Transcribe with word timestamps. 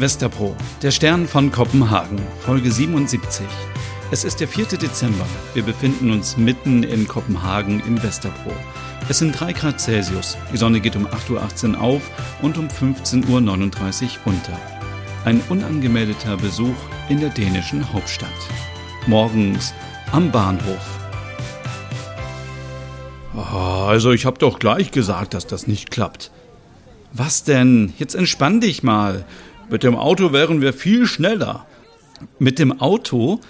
Westerpro, 0.00 0.56
der 0.82 0.90
Stern 0.90 1.26
von 1.26 1.50
Kopenhagen, 1.52 2.18
Folge 2.40 2.70
77. 2.70 3.46
Es 4.10 4.24
ist 4.24 4.40
der 4.40 4.48
4. 4.48 4.66
Dezember. 4.66 5.26
Wir 5.54 5.62
befinden 5.62 6.10
uns 6.10 6.36
mitten 6.36 6.82
in 6.82 7.06
Kopenhagen 7.06 7.80
im 7.86 8.02
Westerpro. 8.02 8.52
Es 9.08 9.18
sind 9.18 9.38
3 9.38 9.52
Grad 9.52 9.80
Celsius. 9.80 10.38
Die 10.52 10.56
Sonne 10.56 10.80
geht 10.80 10.96
um 10.96 11.06
8.18 11.06 11.74
Uhr 11.74 11.80
auf 11.80 12.02
und 12.42 12.58
um 12.58 12.68
15.39 12.68 13.24
Uhr 13.28 14.10
unter. 14.26 14.58
Ein 15.24 15.40
unangemeldeter 15.48 16.36
Besuch 16.36 16.76
in 17.08 17.20
der 17.20 17.30
dänischen 17.30 17.92
Hauptstadt. 17.92 18.28
Morgens 19.06 19.74
am 20.12 20.30
Bahnhof. 20.30 20.98
Also 23.34 24.12
ich 24.12 24.26
hab 24.26 24.38
doch 24.38 24.58
gleich 24.58 24.90
gesagt, 24.90 25.34
dass 25.34 25.46
das 25.46 25.66
nicht 25.66 25.90
klappt. 25.90 26.30
Was 27.12 27.44
denn? 27.44 27.92
Jetzt 27.98 28.14
entspann 28.14 28.60
dich 28.60 28.82
mal. 28.82 29.24
Mit 29.70 29.82
dem 29.82 29.96
Auto 29.96 30.32
wären 30.32 30.60
wir 30.60 30.72
viel 30.72 31.06
schneller. 31.06 31.66
Mit 32.38 32.58
dem 32.58 32.80
Auto? 32.80 33.40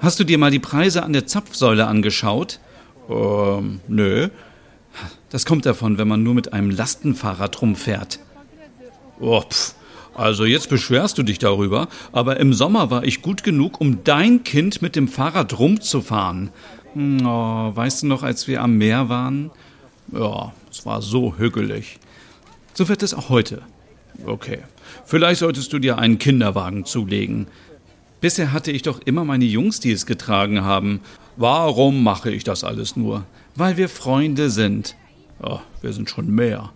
Hast 0.00 0.20
du 0.20 0.24
dir 0.24 0.36
mal 0.36 0.50
die 0.50 0.58
Preise 0.58 1.02
an 1.02 1.12
der 1.12 1.26
Zapfsäule 1.26 1.86
angeschaut? 1.86 2.60
Ähm, 3.08 3.80
nö. 3.88 4.28
Das 5.30 5.46
kommt 5.46 5.64
davon, 5.64 5.96
wenn 5.96 6.08
man 6.08 6.22
nur 6.22 6.34
mit 6.34 6.52
einem 6.52 6.70
Lastenfahrrad 6.70 7.62
rumfährt. 7.62 8.18
Oh, 9.18 9.40
pff. 9.40 9.74
Also 10.14 10.44
jetzt 10.44 10.68
beschwerst 10.68 11.16
du 11.16 11.22
dich 11.22 11.38
darüber, 11.38 11.88
aber 12.12 12.38
im 12.38 12.52
Sommer 12.52 12.90
war 12.90 13.04
ich 13.04 13.22
gut 13.22 13.42
genug, 13.42 13.80
um 13.80 14.04
dein 14.04 14.44
Kind 14.44 14.82
mit 14.82 14.94
dem 14.94 15.08
Fahrrad 15.08 15.58
rumzufahren. 15.58 16.50
Hm, 16.92 17.26
oh, 17.26 17.74
weißt 17.74 18.02
du 18.02 18.08
noch, 18.08 18.22
als 18.22 18.46
wir 18.46 18.62
am 18.62 18.76
Meer 18.76 19.08
waren? 19.08 19.50
Ja, 20.12 20.52
es 20.70 20.84
war 20.84 21.00
so 21.00 21.38
hügelig. 21.38 21.98
So 22.74 22.88
wird 22.90 23.02
es 23.02 23.14
auch 23.14 23.30
heute. 23.30 23.62
Okay. 24.26 24.58
Vielleicht 25.04 25.40
solltest 25.40 25.72
du 25.72 25.78
dir 25.78 25.98
einen 25.98 26.18
Kinderwagen 26.18 26.84
zulegen. 26.84 27.46
Bisher 28.20 28.52
hatte 28.52 28.70
ich 28.70 28.82
doch 28.82 29.00
immer 29.04 29.24
meine 29.24 29.44
Jungs, 29.44 29.80
die 29.80 29.90
es 29.90 30.06
getragen 30.06 30.62
haben. 30.62 31.00
Warum 31.36 32.04
mache 32.04 32.30
ich 32.30 32.44
das 32.44 32.62
alles 32.62 32.94
nur? 32.96 33.24
Weil 33.56 33.76
wir 33.76 33.88
Freunde 33.88 34.50
sind. 34.50 34.96
Oh, 35.42 35.60
wir 35.80 35.92
sind 35.92 36.08
schon 36.08 36.32
mehr. 36.32 36.72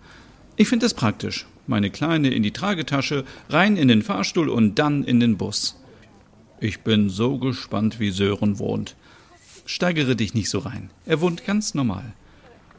Ich 0.57 0.67
finde 0.67 0.85
es 0.85 0.93
praktisch. 0.93 1.45
Meine 1.65 1.89
Kleine 1.89 2.29
in 2.29 2.43
die 2.43 2.51
Tragetasche, 2.51 3.25
rein 3.49 3.77
in 3.77 3.87
den 3.87 4.01
Fahrstuhl 4.01 4.49
und 4.49 4.75
dann 4.75 5.03
in 5.03 5.19
den 5.19 5.37
Bus. 5.37 5.75
Ich 6.59 6.81
bin 6.81 7.09
so 7.09 7.37
gespannt, 7.37 7.99
wie 7.99 8.09
Sören 8.09 8.57
wohnt. 8.57 8.95
Steigere 9.65 10.15
dich 10.15 10.33
nicht 10.33 10.49
so 10.49 10.59
rein. 10.59 10.89
Er 11.05 11.21
wohnt 11.21 11.45
ganz 11.45 11.73
normal. 11.73 12.13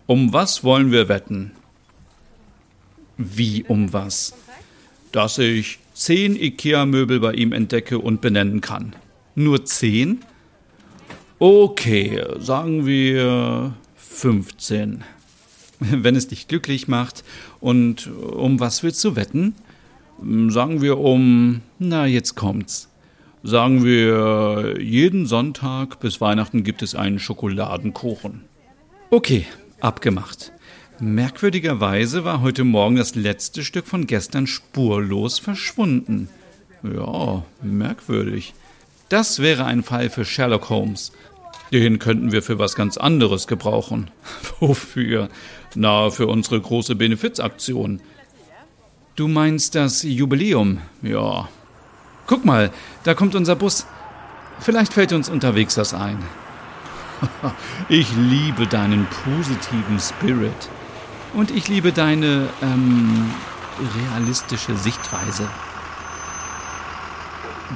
Um 0.07 0.33
was 0.33 0.65
wollen 0.65 0.91
wir 0.91 1.09
wetten? 1.09 1.53
Wie 3.19 3.63
um 3.65 3.93
was? 3.93 4.35
Dass 5.13 5.39
ich 5.39 5.79
zehn 5.95 6.37
IKEA-Möbel 6.37 7.21
bei 7.21 7.33
ihm 7.33 7.53
entdecke 7.53 7.99
und 7.99 8.21
benennen 8.21 8.61
kann. 8.61 8.95
Nur 9.35 9.65
zehn? 9.65 10.21
Okay, 11.39 12.25
sagen 12.39 12.87
wir 12.87 13.75
15. 13.97 15.05
Wenn 15.81 16.17
es 16.17 16.29
dich 16.29 16.49
glücklich 16.49 16.89
macht. 16.89 17.25
Und 17.61 18.09
um 18.09 18.61
was 18.61 18.83
willst 18.83 19.05
du 19.05 19.17
wetten? 19.17 19.55
Sagen 20.49 20.83
wir 20.83 20.99
um. 20.99 21.61
Na, 21.79 22.07
jetzt 22.07 22.35
kommt's. 22.35 22.89
Sagen 23.45 23.85
wir, 23.85 24.81
jeden 24.81 25.27
Sonntag 25.27 26.01
bis 26.01 26.21
Weihnachten 26.21 26.65
gibt 26.65 26.83
es 26.83 26.97
einen 26.97 27.21
Schokoladenkuchen. 27.21 28.43
Okay, 29.11 29.47
abgemacht. 29.81 30.53
Merkwürdigerweise 31.01 32.25
war 32.25 32.41
heute 32.41 32.65
Morgen 32.65 32.97
das 32.97 33.15
letzte 33.15 33.63
Stück 33.63 33.87
von 33.87 34.09
gestern 34.09 34.49
spurlos 34.49 35.39
verschwunden. 35.39 36.29
Ja, 36.83 37.45
merkwürdig. 37.63 38.53
Das 39.09 39.39
wäre 39.39 39.65
ein 39.65 39.85
Fall 39.85 40.11
für 40.11 40.25
Sherlock 40.25 40.71
Holmes. 40.71 41.13
Den 41.73 42.01
könnten 42.01 42.33
wir 42.33 42.43
für 42.43 42.59
was 42.59 42.75
ganz 42.75 42.97
anderes 42.97 43.47
gebrauchen. 43.47 44.11
Wofür? 44.61 45.29
Na, 45.77 46.11
für 46.11 46.27
unsere 46.27 46.61
große 46.61 46.97
Benefizaktion. 46.97 48.01
Du 49.15 49.29
meinst 49.29 49.77
das 49.77 50.03
Jubiläum? 50.03 50.79
Ja. 51.03 51.49
Guck 52.27 52.45
mal, 52.45 52.73
da 53.05 53.15
kommt 53.15 53.37
unser 53.37 53.55
Bus. 53.55 53.87
Vielleicht 54.59 54.93
fällt 54.93 55.13
uns 55.13 55.29
unterwegs 55.29 55.77
das 55.77 55.95
ein. 55.95 56.19
ich 57.89 58.09
liebe 58.17 58.67
deinen 58.67 59.07
positiven 59.07 60.01
Spirit. 60.01 60.69
Und 61.35 61.51
ich 61.51 61.69
liebe 61.69 61.93
deine 61.93 62.49
ähm, 62.63 63.31
realistische 63.97 64.77
Sichtweise. 64.77 65.49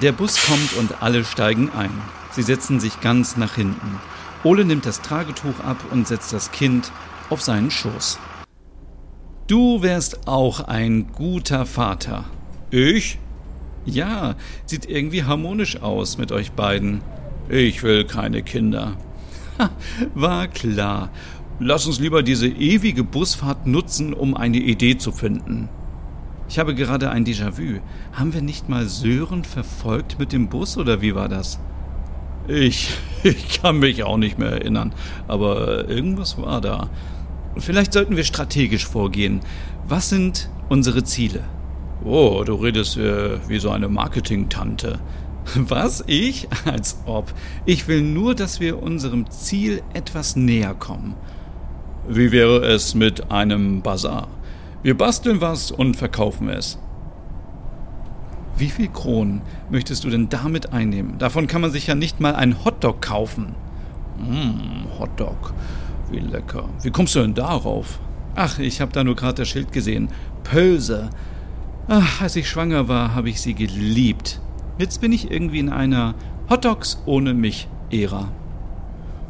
Der 0.00 0.12
Bus 0.12 0.44
kommt 0.46 0.72
und 0.74 1.02
alle 1.02 1.24
steigen 1.24 1.70
ein. 1.70 1.92
Sie 2.32 2.42
setzen 2.42 2.80
sich 2.80 3.00
ganz 3.00 3.36
nach 3.36 3.54
hinten. 3.54 4.00
Ole 4.42 4.64
nimmt 4.64 4.86
das 4.86 5.02
Tragetuch 5.02 5.60
ab 5.60 5.76
und 5.90 6.08
setzt 6.08 6.32
das 6.32 6.50
Kind 6.50 6.90
auf 7.30 7.42
seinen 7.42 7.70
Schoß. 7.70 8.18
Du 9.46 9.82
wärst 9.82 10.26
auch 10.26 10.60
ein 10.60 11.12
guter 11.12 11.66
Vater. 11.66 12.24
Ich? 12.70 13.18
Ja, 13.84 14.36
sieht 14.64 14.86
irgendwie 14.86 15.24
harmonisch 15.24 15.82
aus 15.82 16.16
mit 16.16 16.32
euch 16.32 16.52
beiden. 16.52 17.02
Ich 17.48 17.82
will 17.82 18.04
keine 18.04 18.42
Kinder. 18.42 18.96
War 20.14 20.48
klar. 20.48 21.10
Lass 21.64 21.86
uns 21.86 22.00
lieber 22.00 22.24
diese 22.24 22.48
ewige 22.48 23.04
Busfahrt 23.04 23.68
nutzen, 23.68 24.14
um 24.14 24.36
eine 24.36 24.56
Idee 24.56 24.98
zu 24.98 25.12
finden. 25.12 25.68
Ich 26.48 26.58
habe 26.58 26.74
gerade 26.74 27.10
ein 27.10 27.24
Déjà-vu. 27.24 27.78
Haben 28.12 28.34
wir 28.34 28.42
nicht 28.42 28.68
mal 28.68 28.86
Sören 28.88 29.44
verfolgt 29.44 30.18
mit 30.18 30.32
dem 30.32 30.48
Bus 30.48 30.76
oder 30.76 31.02
wie 31.02 31.14
war 31.14 31.28
das? 31.28 31.60
Ich, 32.48 32.96
ich 33.22 33.62
kann 33.62 33.78
mich 33.78 34.02
auch 34.02 34.16
nicht 34.16 34.40
mehr 34.40 34.50
erinnern, 34.50 34.92
aber 35.28 35.88
irgendwas 35.88 36.36
war 36.36 36.60
da. 36.60 36.90
Vielleicht 37.56 37.92
sollten 37.92 38.16
wir 38.16 38.24
strategisch 38.24 38.84
vorgehen. 38.84 39.38
Was 39.86 40.08
sind 40.08 40.50
unsere 40.68 41.04
Ziele? 41.04 41.44
Oh, 42.04 42.42
du 42.44 42.54
redest 42.56 42.96
äh, 42.96 43.38
wie 43.48 43.60
so 43.60 43.70
eine 43.70 43.88
Marketing-Tante. 43.88 44.98
Was? 45.54 46.02
Ich? 46.08 46.48
Als 46.64 46.98
ob. 47.06 47.32
Ich 47.66 47.86
will 47.86 48.02
nur, 48.02 48.34
dass 48.34 48.58
wir 48.58 48.82
unserem 48.82 49.30
Ziel 49.30 49.80
etwas 49.94 50.34
näher 50.34 50.74
kommen. 50.74 51.14
Wie 52.08 52.32
wäre 52.32 52.66
es 52.66 52.94
mit 52.94 53.30
einem 53.30 53.80
Bazar? 53.80 54.26
Wir 54.82 54.98
basteln 54.98 55.40
was 55.40 55.70
und 55.70 55.96
verkaufen 55.96 56.48
es. 56.48 56.78
Wie 58.56 58.68
viel 58.68 58.88
Kronen 58.88 59.42
möchtest 59.70 60.02
du 60.02 60.10
denn 60.10 60.28
damit 60.28 60.72
einnehmen? 60.72 61.18
Davon 61.18 61.46
kann 61.46 61.60
man 61.60 61.70
sich 61.70 61.86
ja 61.86 61.94
nicht 61.94 62.18
mal 62.18 62.34
einen 62.34 62.64
Hotdog 62.64 63.00
kaufen. 63.00 63.54
Mmh, 64.18 64.98
Hotdog. 64.98 65.54
Wie 66.10 66.18
lecker. 66.18 66.68
Wie 66.82 66.90
kommst 66.90 67.14
du 67.14 67.20
denn 67.20 67.34
darauf? 67.34 68.00
Ach, 68.34 68.58
ich 68.58 68.80
habe 68.80 68.92
da 68.92 69.04
nur 69.04 69.14
gerade 69.14 69.42
das 69.42 69.48
Schild 69.48 69.70
gesehen. 69.70 70.08
Pölse. 70.42 71.08
Ach, 71.86 72.20
als 72.20 72.34
ich 72.34 72.48
schwanger 72.48 72.88
war, 72.88 73.14
habe 73.14 73.30
ich 73.30 73.40
sie 73.40 73.54
geliebt. 73.54 74.40
Jetzt 74.76 75.00
bin 75.00 75.12
ich 75.12 75.30
irgendwie 75.30 75.60
in 75.60 75.70
einer 75.70 76.14
Hotdogs 76.50 77.00
ohne 77.06 77.32
mich 77.32 77.68
Ära. 77.90 78.28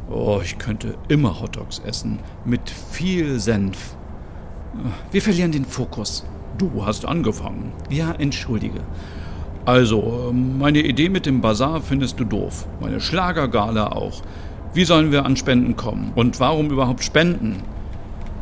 Oh, 0.09 0.39
ich 0.43 0.57
könnte 0.57 0.95
immer 1.07 1.39
Hotdogs 1.39 1.79
essen. 1.79 2.19
Mit 2.45 2.69
viel 2.69 3.39
Senf. 3.39 3.95
Wir 5.11 5.21
verlieren 5.21 5.51
den 5.51 5.65
Fokus. 5.65 6.25
Du 6.57 6.85
hast 6.85 7.05
angefangen. 7.05 7.71
Ja, 7.89 8.11
entschuldige. 8.11 8.81
Also, 9.65 10.33
meine 10.33 10.79
Idee 10.79 11.09
mit 11.09 11.25
dem 11.25 11.41
Bazar 11.41 11.81
findest 11.81 12.19
du 12.19 12.25
doof. 12.25 12.67
Meine 12.81 12.99
Schlagergala 12.99 13.93
auch. 13.93 14.21
Wie 14.73 14.83
sollen 14.83 15.11
wir 15.11 15.25
an 15.25 15.37
Spenden 15.37 15.75
kommen? 15.75 16.11
Und 16.15 16.39
warum 16.39 16.69
überhaupt 16.69 17.03
spenden? 17.03 17.63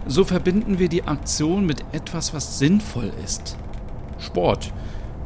So 0.08 0.24
verbinden 0.24 0.80
wir 0.80 0.90
die 0.90 1.04
Aktion 1.04 1.66
mit 1.66 1.86
etwas, 1.92 2.34
was 2.34 2.58
sinnvoll 2.58 3.12
ist. 3.24 3.56
Sport. 4.18 4.74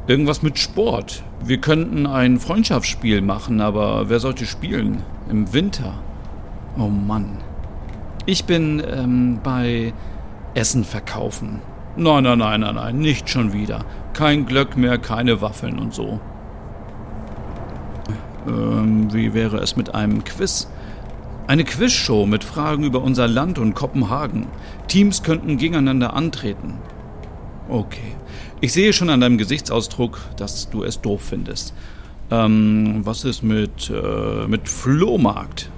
Irgendwas 0.07 0.43
mit 0.43 0.59
Sport. 0.59 1.23
Wir 1.43 1.59
könnten 1.59 2.05
ein 2.07 2.39
Freundschaftsspiel 2.39 3.21
machen, 3.21 3.61
aber 3.61 4.09
wer 4.09 4.19
sollte 4.19 4.45
spielen? 4.45 5.01
Im 5.29 5.53
Winter. 5.53 5.93
Oh 6.77 6.87
Mann. 6.89 7.37
Ich 8.25 8.45
bin 8.45 8.83
ähm, 8.85 9.39
bei 9.43 9.93
Essen 10.53 10.83
verkaufen. 10.83 11.61
Nein, 11.95 12.23
nein, 12.23 12.39
nein, 12.39 12.61
nein, 12.61 12.75
nein, 12.75 12.97
nicht 12.97 13.29
schon 13.29 13.53
wieder. 13.53 13.85
Kein 14.13 14.45
Glöck 14.45 14.75
mehr, 14.75 14.97
keine 14.97 15.41
Waffeln 15.41 15.79
und 15.79 15.93
so. 15.93 16.19
Ähm, 18.47 19.13
wie 19.13 19.33
wäre 19.33 19.57
es 19.57 19.75
mit 19.75 19.95
einem 19.95 20.23
Quiz? 20.23 20.67
Eine 21.47 21.63
Quizshow 21.63 22.25
mit 22.25 22.43
Fragen 22.43 22.83
über 22.83 23.01
unser 23.01 23.27
Land 23.27 23.59
und 23.59 23.75
Kopenhagen. 23.75 24.47
Teams 24.87 25.23
könnten 25.23 25.57
gegeneinander 25.57 26.13
antreten. 26.13 26.75
Okay. 27.69 28.15
Ich 28.61 28.73
sehe 28.73 28.93
schon 28.93 29.09
an 29.09 29.21
deinem 29.21 29.37
Gesichtsausdruck, 29.37 30.19
dass 30.37 30.69
du 30.69 30.83
es 30.83 31.01
doof 31.01 31.21
findest. 31.21 31.73
Ähm, 32.31 33.01
was 33.03 33.23
ist 33.23 33.43
mit, 33.43 33.91
äh, 33.91 34.47
mit 34.47 34.67
Flohmarkt? 34.67 35.69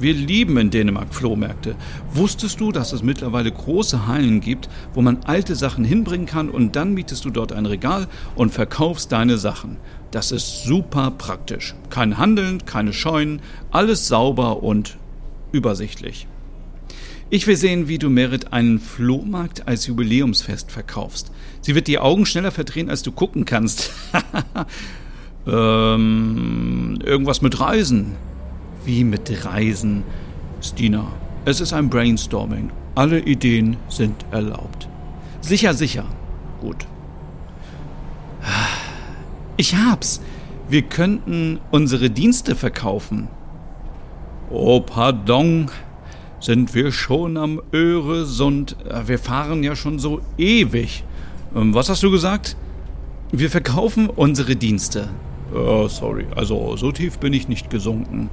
Wir 0.00 0.14
lieben 0.14 0.56
in 0.56 0.70
Dänemark 0.70 1.14
Flohmärkte. 1.14 1.76
Wusstest 2.14 2.58
du, 2.58 2.72
dass 2.72 2.94
es 2.94 3.02
mittlerweile 3.02 3.52
große 3.52 4.06
Hallen 4.06 4.40
gibt, 4.40 4.70
wo 4.94 5.02
man 5.02 5.18
alte 5.26 5.54
Sachen 5.54 5.84
hinbringen 5.84 6.24
kann 6.24 6.48
und 6.48 6.74
dann 6.74 6.94
mietest 6.94 7.26
du 7.26 7.30
dort 7.30 7.52
ein 7.52 7.66
Regal 7.66 8.08
und 8.34 8.50
verkaufst 8.50 9.12
deine 9.12 9.36
Sachen? 9.36 9.76
Das 10.10 10.32
ist 10.32 10.64
super 10.64 11.10
praktisch. 11.10 11.74
Kein 11.90 12.16
Handeln, 12.16 12.64
keine 12.64 12.94
Scheunen, 12.94 13.42
alles 13.70 14.08
sauber 14.08 14.62
und 14.62 14.96
übersichtlich. 15.52 16.26
Ich 17.28 17.46
will 17.46 17.56
sehen, 17.56 17.86
wie 17.86 17.98
du 17.98 18.08
Merit 18.08 18.54
einen 18.54 18.78
Flohmarkt 18.78 19.68
als 19.68 19.86
Jubiläumsfest 19.86 20.72
verkaufst. 20.72 21.30
Sie 21.60 21.74
wird 21.74 21.88
die 21.88 21.98
Augen 21.98 22.24
schneller 22.24 22.52
verdrehen, 22.52 22.88
als 22.88 23.02
du 23.02 23.12
gucken 23.12 23.44
kannst. 23.44 23.92
ähm, 25.46 26.98
irgendwas 27.04 27.42
mit 27.42 27.60
Reisen. 27.60 28.16
Wie 28.84 29.04
mit 29.04 29.44
Reisen? 29.44 30.04
Stina, 30.60 31.06
es 31.44 31.60
ist 31.60 31.72
ein 31.72 31.88
Brainstorming. 31.88 32.70
Alle 32.94 33.20
Ideen 33.20 33.76
sind 33.88 34.24
erlaubt. 34.30 34.88
Sicher, 35.40 35.74
sicher. 35.74 36.04
Gut. 36.60 36.86
Ich 39.56 39.74
hab's. 39.74 40.20
Wir 40.68 40.82
könnten 40.82 41.60
unsere 41.70 42.10
Dienste 42.10 42.54
verkaufen. 42.54 43.28
Oh, 44.50 44.80
pardon 44.80 45.70
sind 46.40 46.74
wir 46.74 46.90
schon 46.90 47.36
am 47.36 47.60
Öresund. 47.72 48.76
Äh, 48.88 49.06
wir 49.06 49.18
fahren 49.18 49.62
ja 49.62 49.76
schon 49.76 49.98
so 49.98 50.20
ewig. 50.38 51.04
Ähm, 51.54 51.74
was 51.74 51.88
hast 51.88 52.02
du 52.02 52.10
gesagt? 52.10 52.56
Wir 53.30 53.50
verkaufen 53.50 54.08
unsere 54.08 54.56
Dienste. 54.56 55.08
Oh, 55.54 55.88
sorry, 55.88 56.26
also 56.34 56.76
so 56.76 56.92
tief 56.92 57.18
bin 57.18 57.32
ich 57.32 57.48
nicht 57.48 57.70
gesunken. 57.70 58.30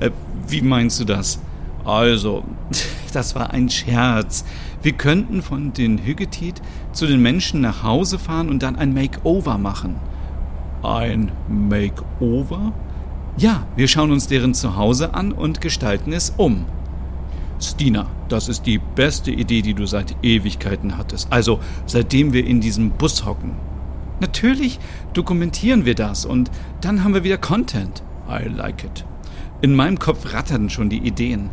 Äh, 0.00 0.10
wie 0.46 0.62
meinst 0.62 1.00
du 1.00 1.04
das? 1.04 1.40
Also, 1.84 2.44
das 3.12 3.34
war 3.34 3.50
ein 3.50 3.68
Scherz. 3.68 4.44
Wir 4.82 4.92
könnten 4.92 5.42
von 5.42 5.72
den 5.72 5.98
Hüggetit 5.98 6.62
zu 6.92 7.06
den 7.06 7.20
Menschen 7.20 7.60
nach 7.60 7.82
Hause 7.82 8.18
fahren 8.18 8.48
und 8.48 8.62
dann 8.62 8.76
ein 8.76 8.94
Makeover 8.94 9.58
machen. 9.58 9.96
Ein 10.82 11.32
Makeover? 11.48 12.72
Ja, 13.36 13.66
wir 13.76 13.88
schauen 13.88 14.10
uns 14.10 14.26
deren 14.26 14.54
Zuhause 14.54 15.14
an 15.14 15.32
und 15.32 15.60
gestalten 15.60 16.12
es 16.12 16.32
um. 16.36 16.64
Stina, 17.60 18.06
das 18.28 18.48
ist 18.48 18.66
die 18.66 18.78
beste 18.78 19.30
Idee, 19.30 19.62
die 19.62 19.74
du 19.74 19.86
seit 19.86 20.16
Ewigkeiten 20.22 20.96
hattest. 20.96 21.32
Also 21.32 21.58
seitdem 21.86 22.32
wir 22.32 22.46
in 22.46 22.60
diesem 22.60 22.90
Bus 22.90 23.24
hocken. 23.24 23.56
Natürlich 24.20 24.78
dokumentieren 25.12 25.84
wir 25.84 25.94
das 25.94 26.24
und 26.24 26.50
dann 26.80 27.02
haben 27.02 27.14
wir 27.14 27.24
wieder 27.24 27.38
Content. 27.38 28.02
I 28.28 28.48
like 28.48 28.84
it. 28.84 29.04
In 29.60 29.74
meinem 29.74 29.98
Kopf 29.98 30.32
ratterten 30.32 30.70
schon 30.70 30.88
die 30.88 30.98
Ideen. 30.98 31.50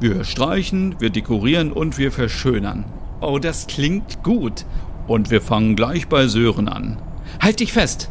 Wir 0.00 0.24
streichen, 0.24 0.96
wir 1.00 1.10
dekorieren 1.10 1.72
und 1.72 1.98
wir 1.98 2.12
verschönern. 2.12 2.84
Oh, 3.20 3.38
das 3.38 3.66
klingt 3.66 4.22
gut. 4.22 4.64
Und 5.06 5.30
wir 5.30 5.40
fangen 5.40 5.76
gleich 5.76 6.08
bei 6.08 6.26
Sören 6.28 6.68
an. 6.68 6.98
Halt 7.40 7.60
dich 7.60 7.72
fest! 7.72 8.10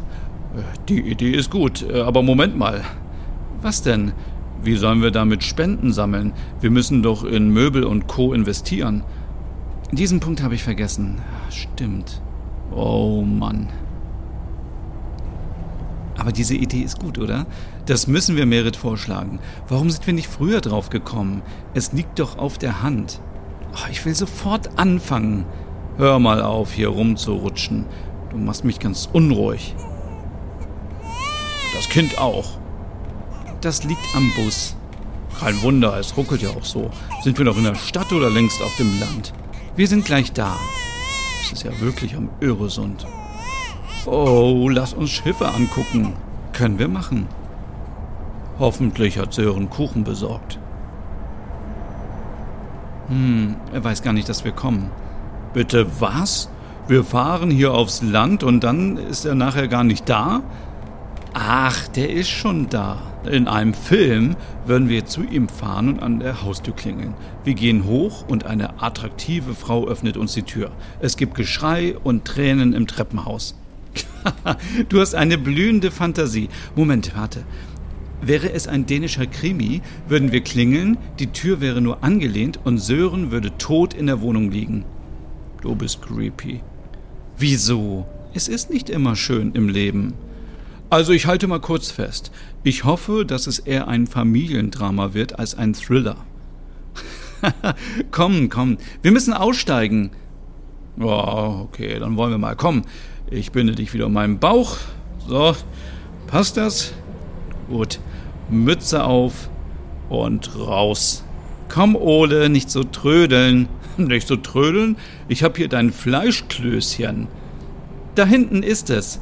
Die 0.88 1.00
Idee 1.00 1.32
ist 1.32 1.50
gut, 1.50 1.82
äh, 1.82 2.00
aber 2.00 2.22
Moment 2.22 2.56
mal. 2.56 2.82
Was 3.62 3.82
denn? 3.82 4.12
Wie 4.62 4.76
sollen 4.76 5.02
wir 5.02 5.10
damit 5.10 5.42
Spenden 5.42 5.92
sammeln? 5.92 6.32
Wir 6.60 6.70
müssen 6.70 7.02
doch 7.02 7.24
in 7.24 7.50
Möbel 7.50 7.84
und 7.84 8.06
Co. 8.06 8.32
investieren. 8.32 9.02
Diesen 9.90 10.20
Punkt 10.20 10.42
habe 10.42 10.54
ich 10.54 10.62
vergessen. 10.62 11.20
Stimmt. 11.50 12.22
Oh 12.74 13.22
Mann. 13.22 13.68
Aber 16.24 16.32
diese 16.32 16.54
Idee 16.54 16.80
ist 16.80 17.00
gut, 17.00 17.18
oder? 17.18 17.44
Das 17.84 18.06
müssen 18.06 18.34
wir 18.34 18.46
Merit 18.46 18.76
vorschlagen. 18.76 19.40
Warum 19.68 19.90
sind 19.90 20.06
wir 20.06 20.14
nicht 20.14 20.26
früher 20.26 20.62
drauf 20.62 20.88
gekommen? 20.88 21.42
Es 21.74 21.92
liegt 21.92 22.18
doch 22.18 22.38
auf 22.38 22.56
der 22.56 22.82
Hand. 22.82 23.20
Oh, 23.74 23.90
ich 23.90 24.02
will 24.06 24.14
sofort 24.14 24.78
anfangen. 24.78 25.44
Hör 25.98 26.18
mal 26.18 26.40
auf, 26.40 26.72
hier 26.72 26.88
rumzurutschen. 26.88 27.84
Du 28.30 28.38
machst 28.38 28.64
mich 28.64 28.78
ganz 28.78 29.06
unruhig. 29.12 29.76
Das 31.74 31.90
Kind 31.90 32.16
auch. 32.16 32.56
Das 33.60 33.84
liegt 33.84 34.16
am 34.16 34.32
Bus. 34.34 34.76
Kein 35.38 35.60
Wunder, 35.60 35.98
es 35.98 36.16
ruckelt 36.16 36.40
ja 36.40 36.48
auch 36.48 36.64
so. 36.64 36.90
Sind 37.22 37.36
wir 37.36 37.44
noch 37.44 37.58
in 37.58 37.64
der 37.64 37.74
Stadt 37.74 38.10
oder 38.14 38.30
längst 38.30 38.62
auf 38.62 38.74
dem 38.76 38.98
Land? 38.98 39.34
Wir 39.76 39.88
sind 39.88 40.06
gleich 40.06 40.32
da. 40.32 40.56
Es 41.42 41.52
ist 41.52 41.64
ja 41.64 41.80
wirklich 41.80 42.16
am 42.16 42.30
Öresund. 42.40 43.06
Oh, 44.06 44.68
lass 44.68 44.92
uns 44.92 45.10
Schiffe 45.10 45.48
angucken. 45.48 46.12
Können 46.52 46.78
wir 46.78 46.88
machen. 46.88 47.26
Hoffentlich 48.58 49.18
hat 49.18 49.32
Sören 49.32 49.70
Kuchen 49.70 50.04
besorgt. 50.04 50.58
Hm, 53.08 53.56
er 53.72 53.82
weiß 53.82 54.02
gar 54.02 54.12
nicht, 54.12 54.28
dass 54.28 54.44
wir 54.44 54.52
kommen. 54.52 54.90
Bitte 55.52 56.00
was? 56.00 56.50
Wir 56.86 57.02
fahren 57.02 57.50
hier 57.50 57.72
aufs 57.72 58.02
Land 58.02 58.42
und 58.44 58.62
dann 58.62 58.98
ist 58.98 59.24
er 59.24 59.34
nachher 59.34 59.68
gar 59.68 59.84
nicht 59.84 60.08
da? 60.08 60.42
Ach, 61.32 61.88
der 61.88 62.10
ist 62.10 62.28
schon 62.28 62.68
da. 62.68 62.98
In 63.28 63.48
einem 63.48 63.72
Film 63.72 64.36
würden 64.66 64.88
wir 64.90 65.06
zu 65.06 65.22
ihm 65.22 65.48
fahren 65.48 65.88
und 65.88 66.02
an 66.02 66.20
der 66.20 66.42
Haustür 66.42 66.74
klingeln. 66.74 67.14
Wir 67.42 67.54
gehen 67.54 67.86
hoch 67.86 68.24
und 68.28 68.44
eine 68.44 68.82
attraktive 68.82 69.54
Frau 69.54 69.86
öffnet 69.88 70.18
uns 70.18 70.34
die 70.34 70.42
Tür. 70.42 70.70
Es 71.00 71.16
gibt 71.16 71.34
Geschrei 71.34 71.96
und 72.04 72.26
Tränen 72.26 72.74
im 72.74 72.86
Treppenhaus. 72.86 73.54
du 74.88 75.00
hast 75.00 75.14
eine 75.14 75.38
blühende 75.38 75.90
Fantasie. 75.90 76.48
Moment, 76.74 77.12
warte. 77.16 77.44
Wäre 78.20 78.52
es 78.52 78.66
ein 78.68 78.86
dänischer 78.86 79.26
Krimi, 79.26 79.82
würden 80.08 80.32
wir 80.32 80.40
klingeln, 80.40 80.96
die 81.18 81.28
Tür 81.28 81.60
wäre 81.60 81.80
nur 81.80 82.02
angelehnt 82.02 82.58
und 82.64 82.78
Sören 82.78 83.30
würde 83.30 83.56
tot 83.58 83.92
in 83.92 84.06
der 84.06 84.20
Wohnung 84.20 84.50
liegen. 84.50 84.84
Du 85.60 85.74
bist 85.74 86.00
creepy. 86.00 86.60
Wieso? 87.36 88.06
Es 88.32 88.48
ist 88.48 88.70
nicht 88.70 88.88
immer 88.88 89.16
schön 89.16 89.52
im 89.52 89.68
Leben. 89.68 90.14
Also 90.90 91.12
ich 91.12 91.26
halte 91.26 91.46
mal 91.46 91.60
kurz 91.60 91.90
fest. 91.90 92.30
Ich 92.62 92.84
hoffe, 92.84 93.24
dass 93.26 93.46
es 93.46 93.58
eher 93.58 93.88
ein 93.88 94.06
Familiendrama 94.06 95.12
wird 95.12 95.38
als 95.38 95.54
ein 95.54 95.74
Thriller. 95.74 96.16
komm, 98.10 98.48
komm, 98.48 98.78
wir 99.02 99.12
müssen 99.12 99.32
aussteigen. 99.32 100.10
Oh, 101.00 101.64
okay, 101.64 101.98
dann 101.98 102.16
wollen 102.16 102.30
wir 102.30 102.38
mal. 102.38 102.56
Komm, 102.56 102.82
ich 103.30 103.52
binde 103.52 103.74
dich 103.74 103.92
wieder 103.94 104.06
um 104.06 104.12
meinen 104.12 104.38
Bauch. 104.38 104.78
So, 105.26 105.54
passt 106.26 106.56
das? 106.56 106.92
Gut, 107.68 108.00
Mütze 108.50 109.04
auf 109.04 109.48
und 110.08 110.56
raus. 110.58 111.24
Komm, 111.68 111.96
Ole, 111.96 112.48
nicht 112.48 112.70
so 112.70 112.84
trödeln. 112.84 113.68
Nicht 113.96 114.26
so 114.26 114.34
trödeln? 114.34 114.96
Ich 115.28 115.44
hab 115.44 115.56
hier 115.56 115.68
dein 115.68 115.92
Fleischklößchen. 115.92 117.28
Da 118.16 118.26
hinten 118.26 118.64
ist 118.64 118.90
es. 118.90 119.20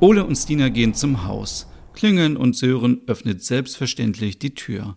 Ole 0.00 0.24
und 0.24 0.36
Stina 0.36 0.70
gehen 0.70 0.94
zum 0.94 1.26
Haus. 1.26 1.68
Klingeln 1.92 2.36
und 2.36 2.56
Sören 2.56 3.02
öffnet 3.06 3.44
selbstverständlich 3.44 4.38
die 4.38 4.54
Tür. 4.54 4.96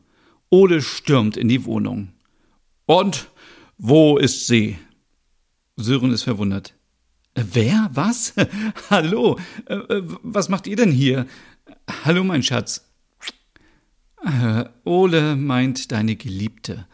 Ole 0.50 0.82
stürmt 0.82 1.36
in 1.36 1.50
die 1.50 1.65
Wohnung. 1.65 2.13
Und 2.86 3.30
wo 3.77 4.18
ist 4.18 4.48
sie? 4.48 4.77
Sören 5.75 6.12
ist 6.12 6.24
verwundert. 6.24 6.75
Wer? 7.36 7.89
Was? 7.94 8.34
Hallo? 8.89 9.38
Äh, 9.65 9.75
äh, 9.75 10.04
was 10.24 10.48
macht 10.50 10.68
ihr 10.68 10.77
denn 10.77 10.92
hier? 10.92 11.27
Hallo, 12.06 12.24
mein 12.24 12.44
Schatz. 12.44 12.89
Äh, 14.24 14.63
Ole 14.86 15.36
meint 15.36 15.92
deine 15.92 16.15
Geliebte. 16.15 16.88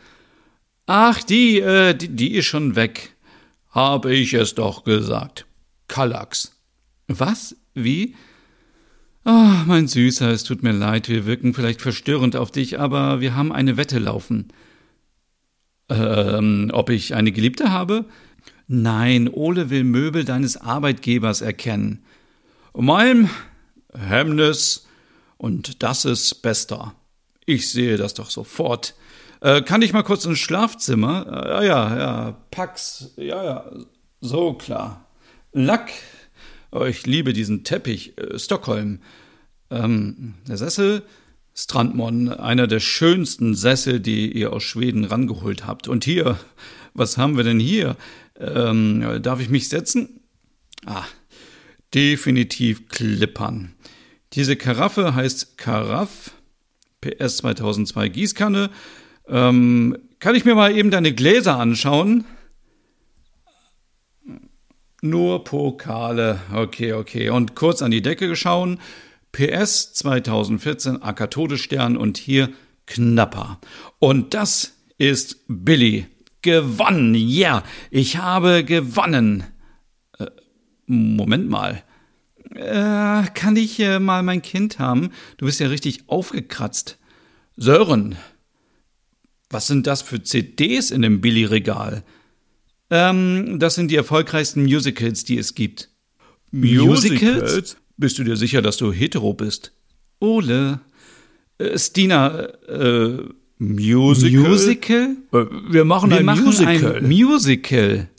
Ach, 0.87 1.21
die, 1.23 1.59
äh, 1.59 1.93
die, 1.93 2.09
die 2.09 2.33
ist 2.33 2.45
schon 2.45 2.75
weg. 2.75 3.15
Habe 3.69 4.13
ich 4.13 4.33
es 4.33 4.55
doch 4.55 4.83
gesagt. 4.83 5.45
Kallax. 5.87 6.59
Was? 7.07 7.55
Wie? 7.75 8.15
Oh, 9.23 9.53
mein 9.67 9.87
Süßer, 9.87 10.31
es 10.31 10.43
tut 10.43 10.63
mir 10.63 10.71
leid, 10.71 11.07
wir 11.07 11.27
wirken 11.27 11.53
vielleicht 11.53 11.81
verstörend 11.81 12.35
auf 12.35 12.49
dich, 12.49 12.79
aber 12.79 13.21
wir 13.21 13.35
haben 13.35 13.51
eine 13.51 13.77
Wette 13.77 13.99
laufen. 13.99 14.47
Ähm, 15.89 16.71
ob 16.73 16.89
ich 16.89 17.13
eine 17.13 17.31
Geliebte 17.31 17.71
habe? 17.71 18.05
Nein, 18.73 19.27
Ole 19.27 19.69
will 19.69 19.83
Möbel 19.83 20.23
deines 20.23 20.55
Arbeitgebers 20.55 21.41
erkennen. 21.41 22.05
Mein 22.73 23.29
Hemmnis 23.93 24.87
und 25.37 25.83
das 25.83 26.05
ist 26.05 26.41
bester. 26.41 26.95
Ich 27.45 27.69
sehe 27.69 27.97
das 27.97 28.13
doch 28.13 28.29
sofort. 28.29 28.95
Äh, 29.41 29.61
kann 29.61 29.81
ich 29.81 29.91
mal 29.91 30.03
kurz 30.03 30.23
ins 30.23 30.39
Schlafzimmer? 30.39 31.59
Äh, 31.61 31.67
ja, 31.67 31.97
ja, 31.97 32.37
Pax, 32.49 33.11
ja, 33.17 33.43
ja, 33.43 33.71
so 34.21 34.53
klar. 34.53 35.05
Lack, 35.51 35.91
Oh, 36.71 36.85
ich 36.85 37.05
liebe 37.05 37.33
diesen 37.33 37.65
Teppich. 37.65 38.17
Äh, 38.17 38.39
Stockholm. 38.39 38.99
Ähm, 39.69 40.35
der 40.47 40.55
Sessel. 40.55 41.03
Strandmon, 41.53 42.29
einer 42.29 42.65
der 42.65 42.79
schönsten 42.79 43.53
Sessel, 43.53 43.99
die 43.99 44.31
ihr 44.31 44.53
aus 44.53 44.63
Schweden 44.63 45.03
rangeholt 45.03 45.67
habt. 45.67 45.89
Und 45.89 46.05
hier, 46.05 46.39
was 46.93 47.17
haben 47.17 47.35
wir 47.35 47.43
denn 47.43 47.59
hier? 47.59 47.97
Ähm, 48.41 49.21
darf 49.21 49.39
ich 49.39 49.49
mich 49.49 49.69
setzen? 49.69 50.21
Ah, 50.85 51.05
definitiv 51.93 52.89
Klippern. 52.89 53.73
Diese 54.33 54.55
Karaffe 54.55 55.13
heißt 55.13 55.57
Karaff. 55.57 56.31
PS 57.01 57.37
2002 57.37 58.09
Gießkanne. 58.09 58.69
Ähm, 59.27 59.97
kann 60.19 60.35
ich 60.35 60.45
mir 60.45 60.55
mal 60.55 60.75
eben 60.75 60.91
deine 60.91 61.13
Gläser 61.13 61.57
anschauen? 61.57 62.25
Nur 65.01 65.43
Pokale. 65.43 66.39
Okay, 66.53 66.93
okay. 66.93 67.29
Und 67.29 67.55
kurz 67.55 67.81
an 67.81 67.91
die 67.91 68.03
Decke 68.03 68.27
geschaut. 68.27 68.77
PS 69.31 69.93
2014 69.93 71.01
AK 71.01 71.31
Todesstern 71.31 71.97
und 71.97 72.17
hier 72.17 72.49
Knapper. 72.85 73.59
Und 73.99 74.33
das 74.33 74.77
ist 74.97 75.43
Billy. 75.47 76.05
Gewonnen. 76.41 77.15
Ja, 77.15 77.57
yeah, 77.57 77.63
ich 77.91 78.17
habe 78.17 78.63
gewonnen. 78.63 79.43
Äh, 80.17 80.27
Moment 80.85 81.49
mal. 81.49 81.83
Äh, 82.55 83.23
kann 83.33 83.55
ich 83.55 83.79
äh, 83.79 83.99
mal 83.99 84.23
mein 84.23 84.41
Kind 84.41 84.79
haben? 84.79 85.11
Du 85.37 85.45
bist 85.45 85.59
ja 85.59 85.67
richtig 85.67 86.03
aufgekratzt. 86.07 86.97
Sören, 87.55 88.15
was 89.49 89.67
sind 89.67 89.87
das 89.87 90.01
für 90.01 90.23
CDs 90.23 90.91
in 90.91 91.01
dem 91.01 91.21
Billy-Regal? 91.21 92.03
Ähm, 92.89 93.59
das 93.59 93.75
sind 93.75 93.89
die 93.89 93.95
erfolgreichsten 93.95 94.63
Musicals, 94.63 95.23
die 95.23 95.37
es 95.37 95.55
gibt. 95.55 95.89
Musicals? 96.51 97.77
Bist 97.97 98.17
du 98.17 98.23
dir 98.23 98.35
sicher, 98.35 98.61
dass 98.61 98.77
du 98.77 98.91
hetero 98.91 99.33
bist? 99.33 99.73
Ole. 100.19 100.81
Äh, 101.57 101.77
Stina, 101.77 102.39
äh, 102.67 103.17
Musical? 103.63 104.41
Musical? 104.41 105.17
Äh, 105.33 105.45
wir 105.69 105.85
machen 105.85 106.09
Wir 106.09 106.17
ein 106.17 106.25
machen 106.25 106.45
Musical. 106.45 106.95
ein 106.97 107.07
Musical. 107.07 108.09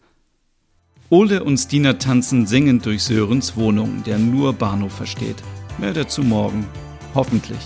Ole 1.11 1.43
und 1.43 1.59
Stina 1.59 1.95
tanzen 1.95 2.47
singend 2.47 2.87
durch 2.87 3.03
Sörens 3.03 3.57
Wohnung, 3.57 4.05
der 4.07 4.19
nur 4.19 4.53
Bahnhof 4.53 4.93
versteht. 4.93 5.43
Mehr 5.79 5.93
dazu 5.93 6.23
morgen. 6.23 6.65
Hoffentlich. 7.13 7.59